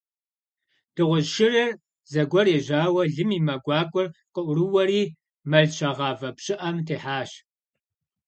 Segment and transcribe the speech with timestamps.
[0.95, 1.71] Дыгъужь шырыр
[2.11, 5.03] зэгуэр ежьауэ лым и мэ гуакӀуэр къыӀурыуэри,
[5.49, 7.31] мэл щагъавэ пщыӀэм техьащ.